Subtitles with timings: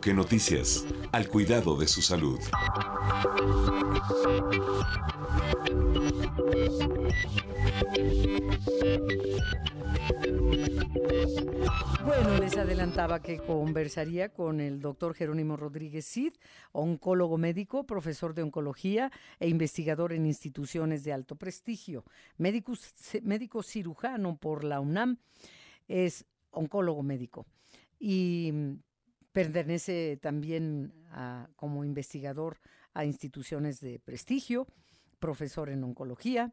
[0.00, 2.38] Que Noticias, al cuidado de su salud.
[12.04, 16.32] Bueno, les adelantaba que conversaría con el doctor Jerónimo Rodríguez Cid,
[16.72, 22.04] oncólogo médico, profesor de oncología e investigador en instituciones de alto prestigio,
[22.38, 25.18] médico cirujano por la UNAM,
[25.88, 27.44] es oncólogo médico.
[27.98, 28.78] Y
[29.32, 30.92] pertenece también
[31.56, 32.58] como investigador
[32.94, 34.66] a instituciones de prestigio,
[35.18, 36.52] profesor en oncología,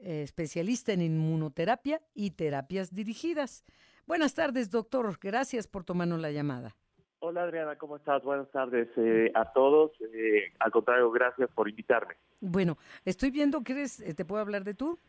[0.00, 3.64] eh, especialista en inmunoterapia y terapias dirigidas.
[4.06, 5.18] Buenas tardes, doctor.
[5.20, 6.76] Gracias por tomarnos la llamada.
[7.20, 8.22] Hola Adriana, ¿cómo estás?
[8.22, 9.90] Buenas tardes eh, a todos.
[10.14, 12.14] Eh, al contrario, gracias por invitarme.
[12.40, 15.00] Bueno, estoy viendo que eres, ¿te puedo hablar de tú?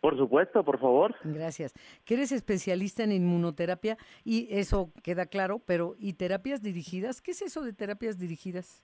[0.00, 1.14] Por supuesto, por favor.
[1.24, 1.74] Gracias.
[2.04, 7.20] Que eres especialista en inmunoterapia y eso queda claro, pero ¿y terapias dirigidas?
[7.20, 8.82] ¿Qué es eso de terapias dirigidas?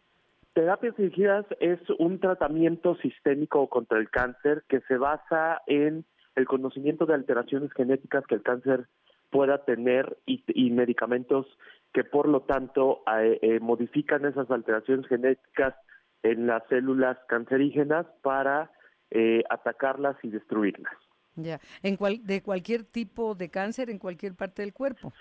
[0.52, 7.06] Terapias dirigidas es un tratamiento sistémico contra el cáncer que se basa en el conocimiento
[7.06, 8.86] de alteraciones genéticas que el cáncer
[9.30, 11.46] pueda tener y, medicamentos
[11.92, 15.74] que por lo tanto eh, eh, modifican esas alteraciones genéticas
[16.22, 18.70] en las células cancerígenas para
[19.10, 20.92] eh, atacarlas y destruirlas.
[21.36, 25.12] Ya, en cual, de cualquier tipo de cáncer en cualquier parte del cuerpo.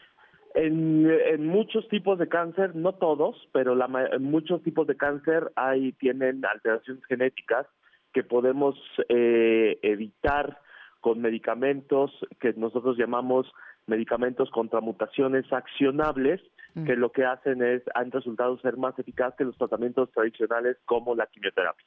[0.53, 5.91] En, muchos tipos de cáncer, no todos, pero la, en muchos tipos de cáncer hay
[5.93, 7.67] tienen alteraciones genéticas
[8.13, 8.75] que podemos
[9.09, 10.57] eh, evitar
[11.01, 13.51] con medicamentos que nosotros llamamos
[13.85, 16.41] medicamentos contra mutaciones accionables,
[16.73, 16.85] mm.
[16.85, 21.15] que lo que hacen es han resultado ser más eficaces que los tratamientos tradicionales como
[21.15, 21.85] la quimioterapia.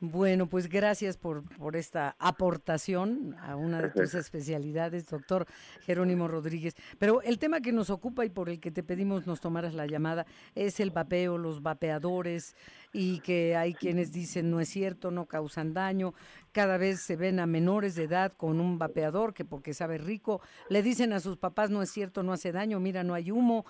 [0.00, 5.46] Bueno, pues gracias por, por esta aportación a una de tus especialidades, doctor
[5.86, 6.74] Jerónimo Rodríguez.
[6.98, 9.86] Pero el tema que nos ocupa y por el que te pedimos nos tomaras la
[9.86, 12.56] llamada es el vapeo, los vapeadores
[12.92, 16.12] y que hay quienes dicen no es cierto, no causan daño.
[16.52, 20.42] Cada vez se ven a menores de edad con un vapeador que porque sabe rico,
[20.68, 23.64] le dicen a sus papás no es cierto, no hace daño, mira, no hay humo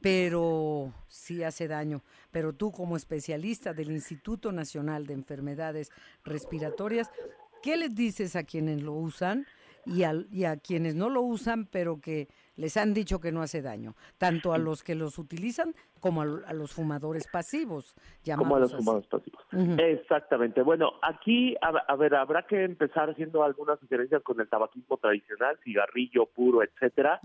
[0.00, 2.02] pero sí hace daño.
[2.30, 5.90] Pero tú como especialista del Instituto Nacional de Enfermedades
[6.24, 7.10] Respiratorias,
[7.62, 9.46] ¿qué les dices a quienes lo usan
[9.86, 13.42] y a, y a quienes no lo usan, pero que les han dicho que no
[13.42, 17.94] hace daño, tanto a los que los utilizan como a, los fumadores pasivos.
[18.36, 19.42] Como a los fumadores pasivos.
[19.78, 20.62] Exactamente.
[20.62, 26.26] Bueno, aquí, a, ver, habrá que empezar haciendo algunas diferencias con el tabaquismo tradicional, cigarrillo
[26.26, 27.20] puro, etcétera.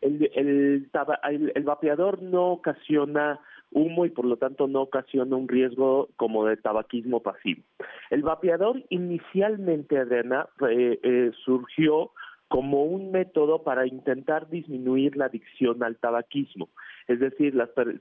[0.00, 3.40] El, el, el vapeador no ocasiona
[3.70, 7.62] humo y por lo tanto no ocasiona un riesgo como de tabaquismo pasivo.
[8.10, 12.10] El vapeador inicialmente, Adriana, eh, eh, surgió
[12.48, 16.68] como un método para intentar disminuir la adicción al tabaquismo.
[17.08, 17.54] Es decir,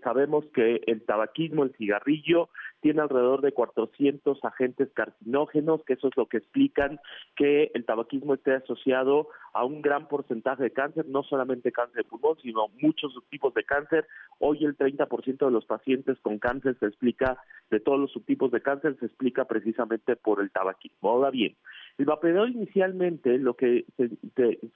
[0.04, 2.50] sabemos que el tabaquismo, el cigarrillo,
[2.82, 7.00] tiene alrededor de 400 agentes carcinógenos, que eso es lo que explican
[7.36, 12.10] que el tabaquismo esté asociado a un gran porcentaje de cáncer, no solamente cáncer de
[12.10, 14.06] pulmón, sino muchos subtipos de cáncer.
[14.40, 17.40] Hoy el 30% de los pacientes con cáncer se explica,
[17.72, 21.10] de todos los subtipos de cáncer, se explica precisamente por el tabaquismo.
[21.10, 21.56] Ahora bien,
[21.98, 23.86] el vapeador inicialmente lo que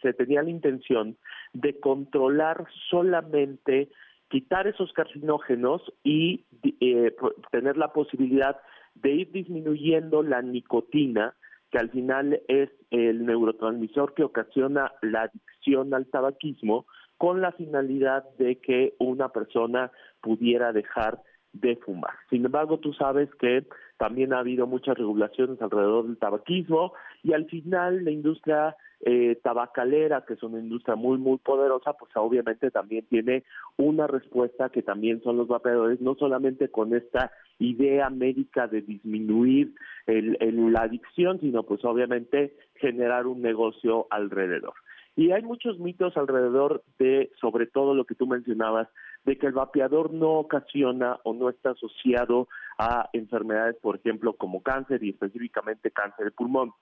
[0.01, 1.17] se tenía la intención
[1.53, 3.89] de controlar solamente
[4.29, 6.45] quitar esos carcinógenos y
[6.79, 7.15] eh,
[7.51, 8.57] tener la posibilidad
[8.95, 11.35] de ir disminuyendo la nicotina,
[11.71, 16.85] que al final es el neurotransmisor que ocasiona la adicción al tabaquismo,
[17.17, 19.91] con la finalidad de que una persona
[20.21, 21.21] pudiera dejar
[21.53, 22.13] de fumar.
[22.29, 23.65] Sin embargo, tú sabes que
[23.97, 26.93] también ha habido muchas regulaciones alrededor del tabaquismo
[27.23, 32.11] y al final la industria eh, tabacalera, que es una industria muy, muy poderosa, pues
[32.15, 33.43] obviamente también tiene
[33.77, 39.73] una respuesta que también son los vapeadores, no solamente con esta idea médica de disminuir
[40.05, 40.37] el,
[40.71, 44.73] la adicción, sino pues obviamente generar un negocio alrededor.
[45.15, 48.87] Y hay muchos mitos alrededor de, sobre todo lo que tú mencionabas,
[49.29, 52.47] de que el vapeador no ocasiona o no está asociado
[52.79, 56.73] a enfermedades, por ejemplo, como cáncer y específicamente cáncer de pulmón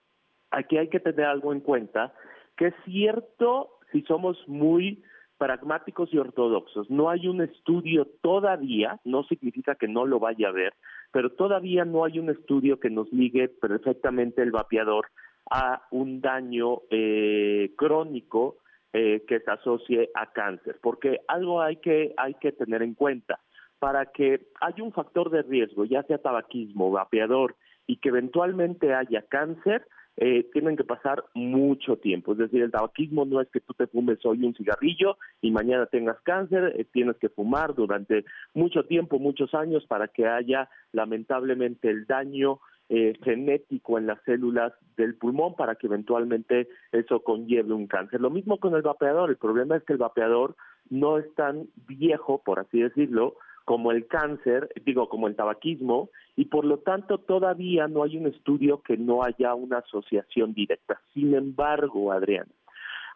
[0.51, 2.13] aquí hay que tener algo en cuenta,
[2.55, 5.03] que es cierto si somos muy
[5.37, 6.89] pragmáticos y ortodoxos.
[6.89, 10.73] No hay un estudio todavía, no significa que no lo vaya a haber,
[11.11, 15.07] pero todavía no hay un estudio que nos ligue perfectamente el vapeador
[15.49, 18.57] a un daño eh, crónico
[18.99, 23.39] eh, que se asocie a cáncer, porque algo hay que hay que tener en cuenta
[23.77, 27.55] para que haya un factor de riesgo, ya sea tabaquismo, vapeador,
[27.85, 29.85] y que eventualmente haya cáncer,
[30.15, 32.31] eh, tienen que pasar mucho tiempo.
[32.31, 35.85] Es decir, el tabaquismo no es que tú te fumes hoy un cigarrillo y mañana
[35.85, 41.91] tengas cáncer, eh, tienes que fumar durante mucho tiempo, muchos años, para que haya lamentablemente
[41.91, 47.87] el daño eh, genético en las células del pulmón para que eventualmente eso conlleve un
[47.87, 48.21] cáncer.
[48.21, 49.29] Lo mismo con el vapeador.
[49.29, 50.55] El problema es que el vapeador
[50.89, 53.35] no es tan viejo, por así decirlo,
[53.65, 58.27] como el cáncer, digo, como el tabaquismo, y por lo tanto todavía no hay un
[58.27, 61.01] estudio que no haya una asociación directa.
[61.13, 62.47] Sin embargo, Adrián,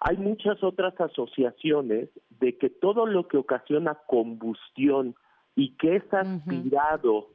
[0.02, 2.10] hay muchas otras asociaciones
[2.42, 5.16] de que todo lo que ocasiona combustión
[5.56, 7.28] y que es aspirado,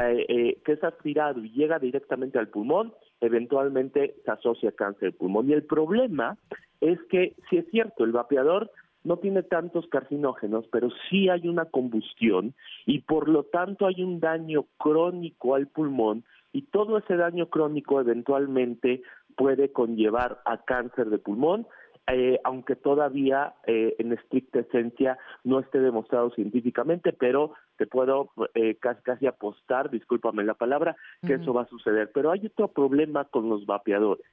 [0.00, 5.18] eh, que es aspirado y llega directamente al pulmón, eventualmente se asocia a cáncer de
[5.18, 5.48] pulmón.
[5.48, 6.38] Y el problema
[6.80, 8.70] es que, si es cierto, el vapeador
[9.04, 12.54] no tiene tantos carcinógenos, pero sí hay una combustión
[12.86, 18.00] y por lo tanto hay un daño crónico al pulmón y todo ese daño crónico
[18.00, 19.02] eventualmente
[19.36, 21.66] puede conllevar a cáncer de pulmón,
[22.06, 28.76] eh, aunque todavía eh, en estricta esencia no esté demostrado científicamente, pero te puedo eh,
[28.76, 30.94] casi, casi, apostar, discúlpame la palabra,
[31.26, 32.12] que eso va a suceder.
[32.14, 34.24] Pero hay otro problema con los vapeadores.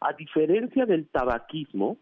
[0.00, 1.98] A diferencia del tabaquismo,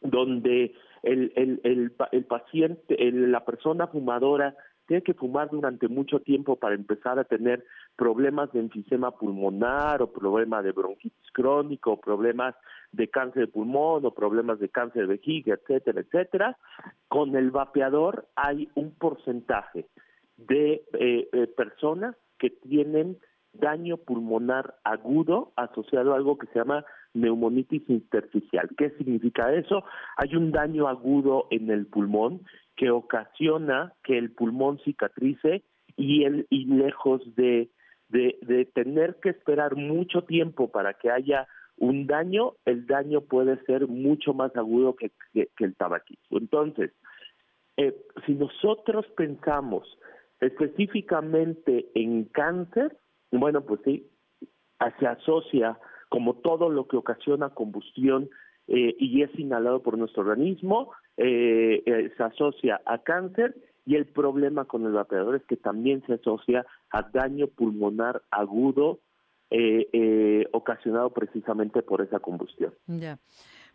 [0.00, 4.56] donde el, el, el, el paciente, la persona fumadora
[4.86, 7.62] tiene que fumar durante mucho tiempo para empezar a tener
[7.96, 12.54] problemas de enfisema pulmonar o problemas de bronquitis crónico, o problemas
[12.92, 16.56] de cáncer de pulmón o problemas de cáncer de vejiga, etcétera, etcétera.
[17.08, 19.86] Con el vapeador hay un porcentaje
[20.48, 23.18] de eh, eh, personas que tienen
[23.52, 26.84] daño pulmonar agudo asociado a algo que se llama
[27.14, 28.68] neumonitis intersticial.
[28.76, 29.84] ¿Qué significa eso?
[30.16, 32.42] Hay un daño agudo en el pulmón
[32.76, 35.64] que ocasiona que el pulmón cicatrice
[35.96, 37.70] y, el, y lejos de,
[38.08, 41.46] de, tener que esperar mucho tiempo para que haya
[41.76, 46.38] un daño, el daño puede ser mucho más agudo que, el tabaquismo.
[46.38, 46.92] Entonces,
[47.76, 47.96] eh,
[48.26, 49.86] si nosotros pensamos
[50.40, 52.96] específicamente en cáncer,
[53.30, 54.10] bueno, pues sí,
[54.98, 55.78] se asocia
[56.08, 58.28] como todo lo que ocasiona combustión
[58.66, 63.54] eh, y es inhalado por nuestro organismo, eh, eh, se asocia a cáncer
[63.86, 69.00] y el problema con el vapeador es que también se asocia a daño pulmonar agudo
[70.52, 72.72] ocasionado precisamente por esa combustión.
[72.86, 73.18] Ya.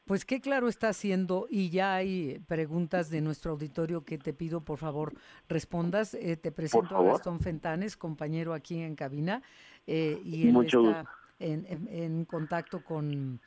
[0.06, 4.62] Pues qué claro está haciendo y ya hay preguntas de nuestro auditorio que te pido
[4.62, 5.14] por favor
[5.50, 6.12] respondas.
[6.12, 9.42] te presento a Gastón Fentanes, compañero aquí en cabina,
[9.88, 11.10] y él Mucho está
[11.40, 13.42] en, en, contacto con,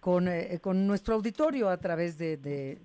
[0.00, 2.78] con, eh, con, nuestro auditorio a través de, de,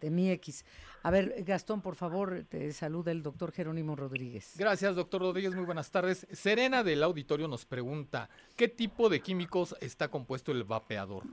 [0.00, 0.64] de, mi X.
[1.02, 4.54] A ver, Gastón, por favor, te saluda el doctor Jerónimo Rodríguez.
[4.56, 6.26] Gracias, doctor Rodríguez, muy buenas tardes.
[6.32, 11.24] Serena del auditorio nos pregunta, ¿qué tipo de químicos está compuesto el vapeador?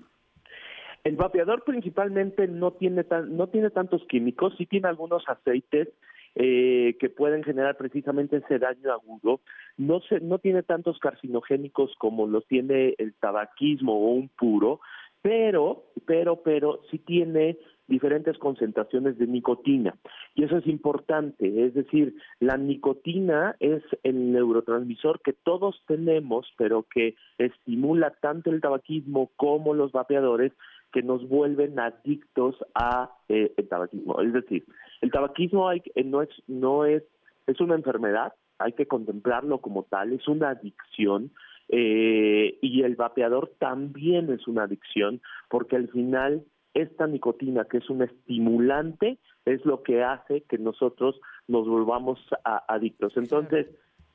[1.08, 5.88] El vapeador principalmente no tiene, tan, no tiene tantos químicos, sí tiene algunos aceites
[6.36, 9.40] eh, que pueden generar precisamente ese daño agudo.
[9.78, 14.82] No, se, no tiene tantos carcinogénicos como los tiene el tabaquismo o un puro,
[15.22, 17.58] pero, pero, pero sí tiene
[17.88, 19.96] diferentes concentraciones de nicotina.
[20.36, 26.84] Y eso es importante, es decir, la nicotina es el neurotransmisor que todos tenemos, pero
[26.84, 30.52] que estimula tanto el tabaquismo como los vapeadores,
[30.92, 34.22] que nos vuelven adictos a eh, el tabaquismo.
[34.22, 34.66] Es decir,
[35.02, 37.04] el tabaquismo hay, eh, no es no es
[37.46, 41.32] es una enfermedad, hay que contemplarlo como tal, es una adicción
[41.70, 47.90] eh, y el vapeador también es una adicción porque al final esta nicotina que es
[47.90, 53.14] un estimulante es lo que hace que nosotros nos volvamos adictos.
[53.16, 53.68] Entonces,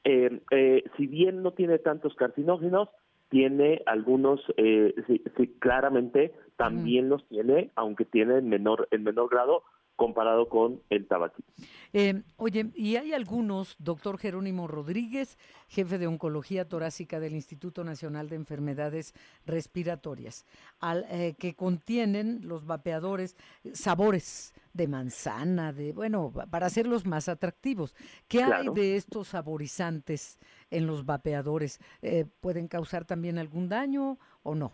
[0.04, 2.88] eh, si bien no tiene tantos carcinógenos,
[3.30, 9.62] tiene algunos, eh, sí, claramente también los tiene, aunque tiene en menor, en menor grado
[9.96, 11.52] comparado con el tabaquismo.
[11.92, 15.38] Eh, oye, y hay algunos, doctor Jerónimo Rodríguez,
[15.68, 19.14] jefe de oncología torácica del Instituto Nacional de Enfermedades
[19.46, 20.46] Respiratorias,
[20.80, 23.36] al, eh, que contienen los vapeadores
[23.74, 27.94] sabores de manzana, de bueno, para hacerlos más atractivos.
[28.26, 30.38] ¿Qué hay de estos saborizantes
[30.70, 31.78] en los vapeadores?
[32.00, 34.72] Eh, ¿Pueden causar también algún daño o no?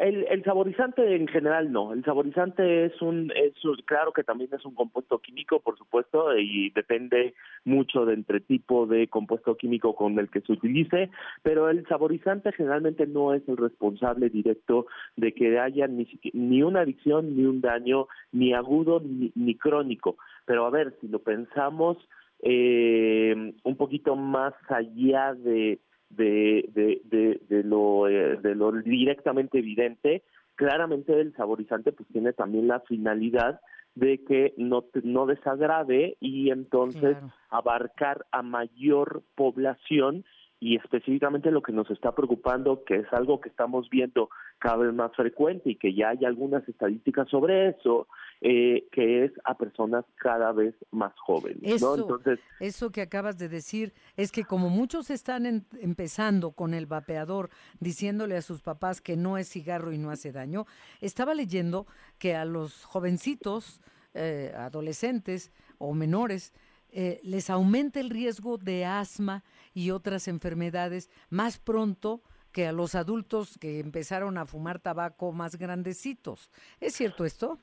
[0.00, 1.92] El, el, saborizante en general no.
[1.92, 3.52] El saborizante es un, es
[3.84, 7.34] claro que también es un compuesto químico, por supuesto, y depende
[7.66, 11.10] mucho de entre tipo de compuesto químico con el que se utilice,
[11.42, 16.80] pero el saborizante generalmente no es el responsable directo de que haya ni, ni una
[16.80, 20.16] adicción, ni un daño, ni agudo, ni, ni crónico.
[20.46, 21.98] Pero a ver, si lo pensamos
[22.42, 25.78] eh, un poquito más allá de
[26.10, 30.22] de, de, de, lo, eh, de lo directamente evidente,
[30.56, 33.60] claramente el saborizante pues tiene también la finalidad
[33.94, 37.16] de que no, no desagrade y entonces
[37.48, 40.24] abarcar a mayor población
[40.60, 44.92] y específicamente lo que nos está preocupando, que es algo que estamos viendo cada vez
[44.92, 48.06] más frecuente y que ya hay algunas estadísticas sobre eso,
[48.42, 51.62] eh, que es a personas cada vez más jóvenes.
[51.62, 56.84] Eso, Entonces, eso que acabas de decir es que como muchos están empezando con el
[56.84, 57.48] vapeador,
[57.80, 60.66] diciéndole a sus papás que no es cigarro y no hace daño,
[61.00, 61.86] estaba leyendo
[62.18, 63.80] que a los jovencitos,
[64.12, 66.52] eh, adolescentes o menores,
[66.92, 69.44] eh, les aumenta el riesgo de asma
[69.74, 75.56] y otras enfermedades más pronto que a los adultos que empezaron a fumar tabaco más
[75.56, 76.50] grandecitos.
[76.80, 77.58] ¿Es cierto esto?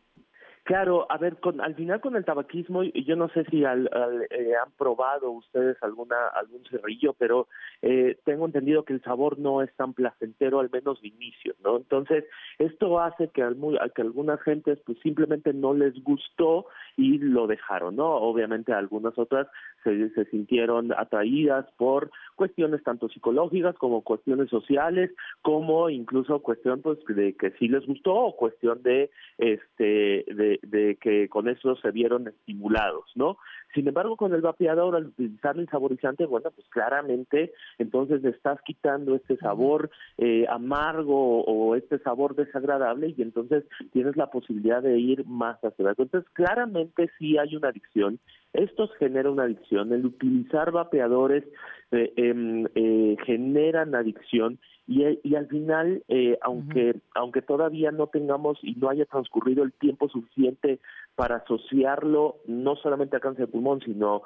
[0.68, 3.90] Claro, a ver, con, al final con el tabaquismo, yo no sé si al,
[4.30, 7.48] eh, han probado ustedes alguna algún cerrillo, pero
[7.82, 11.78] eh, tengo entendido que el sabor no es tan placentero, al menos de inicio, ¿no?
[11.78, 12.26] Entonces,
[12.60, 13.56] esto hace que, al,
[13.96, 16.66] que algunas gentes pues simplemente no les gustó
[16.98, 18.16] y lo dejaron, ¿no?
[18.16, 19.48] Obviamente algunas otras
[19.84, 27.00] se, se sintieron atraídas por cuestiones tanto psicológicas como cuestiones sociales, como incluso cuestión pues
[27.08, 31.92] de que sí les gustó o cuestión de este de, de que con eso se
[31.92, 33.38] vieron estimulados, ¿no?
[33.74, 38.60] Sin embargo, con el vapeador, al utilizar el saborizante, bueno, pues claramente entonces le estás
[38.62, 44.98] quitando este sabor eh, amargo o este sabor desagradable y entonces tienes la posibilidad de
[44.98, 46.04] ir más hacia adelante.
[46.04, 48.20] Entonces, claramente sí hay una adicción.
[48.54, 49.92] Esto genera una adicción.
[49.94, 51.44] El utilizar vapeadores
[51.92, 58.58] eh, em, eh, generan adicción y, y al final, eh, aunque, aunque todavía no tengamos
[58.62, 60.80] y no haya transcurrido el tiempo suficiente
[61.18, 64.22] para asociarlo no solamente a cáncer de pulmón, sino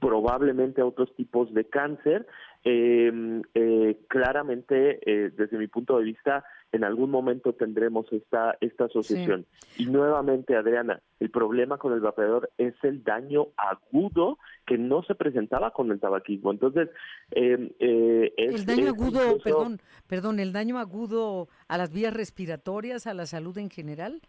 [0.00, 2.26] probablemente a otros tipos de cáncer,
[2.64, 8.86] em, eh, claramente, eh, desde mi punto de vista, en algún momento tendremos esta, esta
[8.86, 9.44] asociación.
[9.76, 15.14] Y nuevamente, Adriana, el problema con el vapeador es el daño agudo que no se
[15.14, 16.50] presentaba con el tabaquismo.
[16.50, 16.88] Entonces,
[17.32, 23.12] eh, eh el daño agudo, perdón, perdón, el daño agudo a las vías respiratorias, a
[23.12, 24.22] la salud en general.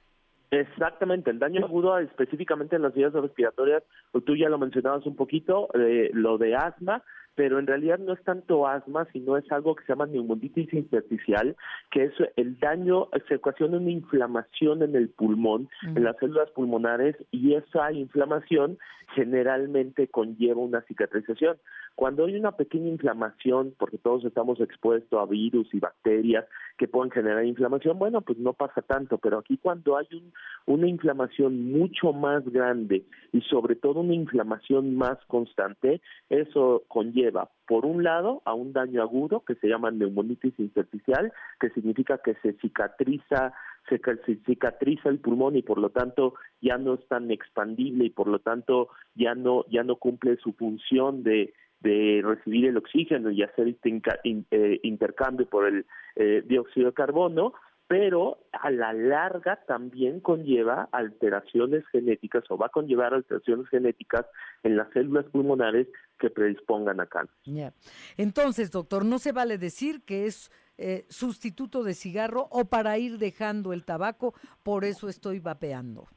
[0.54, 3.82] Exactamente, el daño agudo específicamente en las vías respiratorias,
[4.24, 7.04] tú ya lo mencionabas un poquito, eh, lo de asma,
[7.36, 11.56] pero en realidad no es tanto asma, sino es algo que se llama neumonitis intersticial,
[11.90, 17.16] que es el daño, se ocasiona una inflamación en el pulmón, en las células pulmonares,
[17.32, 18.78] y esa inflamación
[19.16, 21.58] generalmente conlleva una cicatrización.
[21.96, 26.46] Cuando hay una pequeña inflamación, porque todos estamos expuestos a virus y bacterias
[26.78, 30.34] que pueden generar inflamación, bueno, pues no pasa tanto, pero aquí cuando hay un,
[30.66, 37.86] una inflamación mucho más grande y sobre todo una inflamación más constante, eso conlleva, por
[37.86, 42.54] un lado, a un daño agudo que se llama neumonitis intersticial, que significa que se
[42.54, 43.54] cicatriza
[43.90, 44.00] se
[44.46, 48.40] cicatriza el pulmón y por lo tanto ya no es tan expandible y por lo
[48.40, 53.68] tanto ya no ya no cumple su función de de recibir el oxígeno y hacer
[53.68, 55.86] este eh, intercambio por el
[56.16, 57.54] eh, dióxido de carbono,
[57.88, 64.26] pero a la larga también conlleva alteraciones genéticas o va a conllevar alteraciones genéticas
[64.64, 65.88] en las células pulmonares
[66.18, 67.74] que predispongan a cáncer.
[68.18, 73.18] Entonces, doctor, no se vale decir que es eh, sustituto de cigarro o para ir
[73.18, 76.08] dejando el tabaco, por eso estoy vapeando.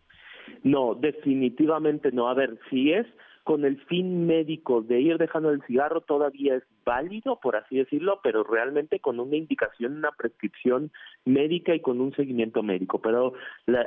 [0.63, 2.29] No, definitivamente no.
[2.29, 3.07] A ver, si es
[3.47, 8.19] con el fin médico de ir dejando el cigarro todavía es válido, por así decirlo,
[8.21, 10.91] pero realmente con una indicación, una prescripción
[11.25, 13.01] médica y con un seguimiento médico.
[13.01, 13.35] Pero,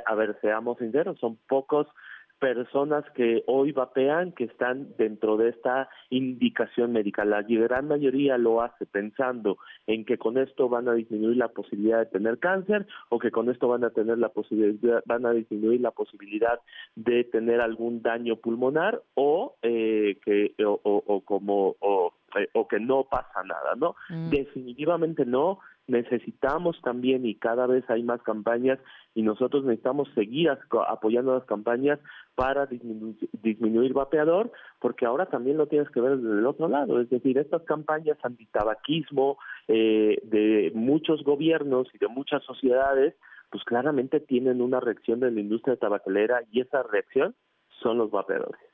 [0.06, 1.86] a ver, seamos sinceros, son pocos
[2.40, 7.24] personas que hoy vapean que están dentro de esta indicación médica.
[7.24, 11.98] La gran mayoría lo hace pensando en que con esto van a disminuir la posibilidad
[11.98, 15.80] de tener cáncer o que con esto van a tener la posibilidad, van a disminuir
[15.80, 16.60] la posibilidad
[16.96, 23.04] de tener algún daño pulmonar o eh, que o, como o, eh, o que no
[23.04, 23.96] pasa nada, ¿no?
[24.08, 24.30] Mm.
[24.30, 25.58] Definitivamente no
[25.90, 28.78] necesitamos también y cada vez hay más campañas
[29.14, 30.50] y nosotros necesitamos seguir
[30.88, 31.98] apoyando las campañas
[32.34, 37.10] para disminuir, vapeador, porque ahora también lo tienes que ver desde el otro lado, es
[37.10, 43.14] decir, estas campañas antitabaquismo eh, de muchos gobiernos y de muchas sociedades,
[43.50, 47.34] pues claramente tienen una reacción de la industria tabacalera y esa reacción
[47.82, 48.69] son los vapeadores.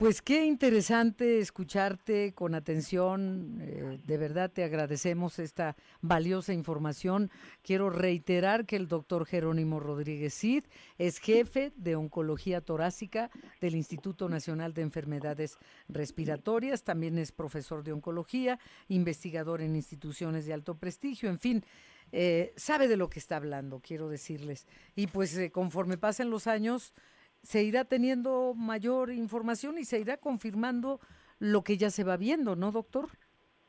[0.00, 3.58] Pues qué interesante escucharte con atención.
[3.60, 7.30] Eh, de verdad te agradecemos esta valiosa información.
[7.62, 10.64] Quiero reiterar que el doctor Jerónimo Rodríguez Cid
[10.96, 13.30] es jefe de oncología torácica
[13.60, 16.82] del Instituto Nacional de Enfermedades Respiratorias.
[16.82, 21.28] También es profesor de oncología, investigador en instituciones de alto prestigio.
[21.28, 21.62] En fin,
[22.10, 24.66] eh, sabe de lo que está hablando, quiero decirles.
[24.96, 26.94] Y pues eh, conforme pasen los años
[27.42, 31.00] se irá teniendo mayor información y se irá confirmando
[31.38, 33.08] lo que ya se va viendo, ¿no, doctor?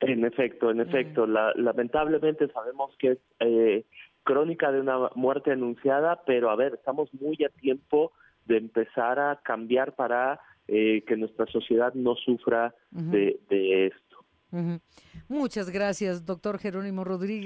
[0.01, 1.27] En efecto, en efecto.
[1.27, 3.85] lamentablemente sabemos que es eh,
[4.23, 8.11] crónica de una muerte anunciada, pero a ver, estamos muy a tiempo
[8.45, 14.81] de empezar a cambiar para eh, que nuestra sociedad no sufra de, esto.
[15.29, 17.45] Muchas gracias, doctor Jerónimo Rodríguez.